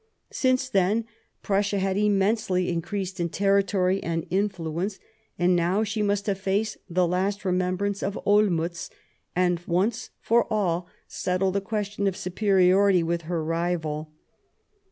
[0.31, 1.05] Since then
[1.43, 4.97] Prussia had immensely in creased in territory and influence,
[5.37, 8.89] and now she must efface the last remembrance of Olmutz,
[9.35, 14.11] and once for all settle the question of superiority with her rival.